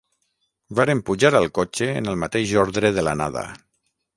Varen 0.77 1.03
pujar 1.09 1.31
al 1.41 1.45
cotxe 1.57 1.91
en 1.99 2.11
el 2.15 2.19
mateix 2.23 2.55
ordre 2.63 2.95
de 2.97 3.05
l'anada 3.09 3.45